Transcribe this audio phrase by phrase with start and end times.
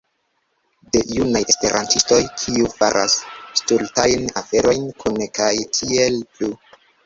[0.95, 3.19] De junaj Esperantistoj kiu faras
[3.61, 6.55] stultajn aferojn kune kaj tiel plu